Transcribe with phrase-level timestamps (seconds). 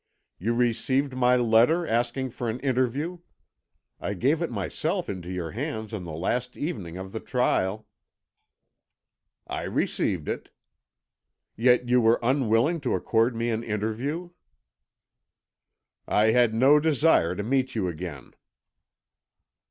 [0.39, 3.19] You received my letter asking for an interview?
[3.99, 7.85] I gave it myself into your hands on the last evening of the trial."
[9.45, 10.49] "I received it."
[11.55, 14.31] "Yet you were unwilling to accord me an interview."
[16.07, 18.33] "I had no desire to meet you again."